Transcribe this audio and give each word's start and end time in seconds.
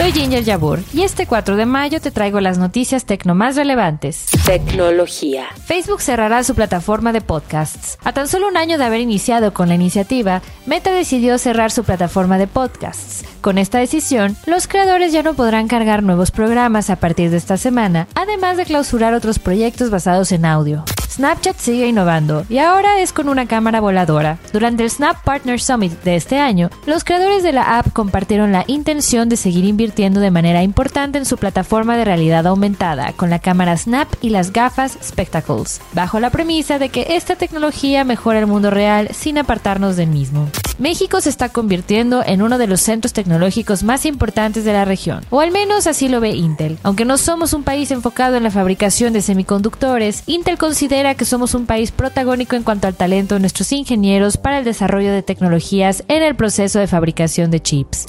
Soy 0.00 0.12
Ginger 0.12 0.42
Yabur 0.42 0.78
y 0.94 1.02
este 1.02 1.26
4 1.26 1.56
de 1.56 1.66
mayo 1.66 2.00
te 2.00 2.10
traigo 2.10 2.40
las 2.40 2.56
noticias 2.56 3.04
tecno 3.04 3.34
más 3.34 3.54
relevantes. 3.54 4.28
Tecnología. 4.46 5.48
Facebook 5.66 6.00
cerrará 6.00 6.42
su 6.42 6.54
plataforma 6.54 7.12
de 7.12 7.20
podcasts. 7.20 7.98
A 8.02 8.14
tan 8.14 8.26
solo 8.26 8.48
un 8.48 8.56
año 8.56 8.78
de 8.78 8.84
haber 8.84 9.02
iniciado 9.02 9.52
con 9.52 9.68
la 9.68 9.74
iniciativa, 9.74 10.40
Meta 10.64 10.90
decidió 10.90 11.36
cerrar 11.36 11.70
su 11.70 11.84
plataforma 11.84 12.38
de 12.38 12.46
podcasts. 12.46 13.26
Con 13.42 13.58
esta 13.58 13.78
decisión, 13.78 14.38
los 14.46 14.68
creadores 14.68 15.12
ya 15.12 15.22
no 15.22 15.34
podrán 15.34 15.68
cargar 15.68 16.02
nuevos 16.02 16.30
programas 16.30 16.88
a 16.88 16.96
partir 16.96 17.30
de 17.30 17.36
esta 17.36 17.58
semana, 17.58 18.08
además 18.14 18.56
de 18.56 18.64
clausurar 18.64 19.12
otros 19.12 19.38
proyectos 19.38 19.90
basados 19.90 20.32
en 20.32 20.46
audio. 20.46 20.82
Snapchat 21.10 21.58
sigue 21.58 21.88
innovando 21.88 22.46
y 22.48 22.58
ahora 22.58 23.00
es 23.00 23.12
con 23.12 23.28
una 23.28 23.46
cámara 23.46 23.80
voladora. 23.80 24.38
Durante 24.52 24.84
el 24.84 24.90
Snap 24.90 25.22
Partner 25.24 25.60
Summit 25.60 25.92
de 26.04 26.14
este 26.14 26.38
año, 26.38 26.70
los 26.86 27.02
creadores 27.02 27.42
de 27.42 27.52
la 27.52 27.78
app 27.78 27.92
compartieron 27.92 28.52
la 28.52 28.64
intención 28.68 29.28
de 29.28 29.36
seguir 29.36 29.64
invirtiendo 29.64 30.20
de 30.20 30.30
manera 30.30 30.62
importante 30.62 31.18
en 31.18 31.24
su 31.24 31.36
plataforma 31.36 31.96
de 31.96 32.04
realidad 32.04 32.46
aumentada 32.46 33.12
con 33.14 33.28
la 33.28 33.40
cámara 33.40 33.76
Snap 33.76 34.08
y 34.20 34.30
las 34.30 34.52
gafas 34.52 34.98
Spectacles, 35.02 35.80
bajo 35.94 36.20
la 36.20 36.30
premisa 36.30 36.78
de 36.78 36.90
que 36.90 37.16
esta 37.16 37.34
tecnología 37.34 38.04
mejora 38.04 38.38
el 38.38 38.46
mundo 38.46 38.70
real 38.70 39.08
sin 39.12 39.38
apartarnos 39.38 39.96
del 39.96 40.10
mismo. 40.10 40.48
México 40.78 41.20
se 41.20 41.28
está 41.28 41.50
convirtiendo 41.50 42.22
en 42.24 42.40
uno 42.40 42.56
de 42.56 42.66
los 42.66 42.80
centros 42.80 43.12
tecnológicos 43.12 43.82
más 43.82 44.06
importantes 44.06 44.64
de 44.64 44.72
la 44.72 44.84
región, 44.86 45.24
o 45.28 45.40
al 45.40 45.50
menos 45.50 45.86
así 45.86 46.08
lo 46.08 46.20
ve 46.20 46.30
Intel. 46.30 46.78
Aunque 46.82 47.04
no 47.04 47.18
somos 47.18 47.52
un 47.52 47.64
país 47.64 47.90
enfocado 47.90 48.36
en 48.36 48.44
la 48.44 48.50
fabricación 48.50 49.12
de 49.12 49.20
semiconductores, 49.20 50.22
Intel 50.26 50.56
considera 50.56 50.99
que 51.14 51.24
somos 51.24 51.54
un 51.54 51.66
país 51.66 51.90
protagónico 51.90 52.56
en 52.56 52.62
cuanto 52.62 52.86
al 52.86 52.94
talento 52.94 53.34
de 53.34 53.40
nuestros 53.40 53.72
ingenieros 53.72 54.36
para 54.36 54.58
el 54.58 54.64
desarrollo 54.64 55.12
de 55.12 55.22
tecnologías 55.22 56.04
en 56.08 56.22
el 56.22 56.36
proceso 56.36 56.78
de 56.78 56.86
fabricación 56.86 57.50
de 57.50 57.60
chips. 57.60 58.04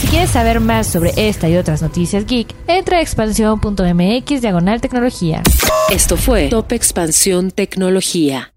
Si 0.00 0.06
quieres 0.06 0.30
saber 0.30 0.60
más 0.60 0.86
sobre 0.86 1.12
esta 1.16 1.48
y 1.48 1.56
otras 1.56 1.82
noticias 1.82 2.24
geek, 2.24 2.54
entra 2.68 2.98
a 2.98 3.00
expansión.mx 3.00 4.40
diagonal 4.40 4.80
tecnología. 4.80 5.42
Esto 5.90 6.16
fue 6.16 6.48
Top 6.48 6.72
Expansión 6.72 7.50
Tecnología. 7.50 8.52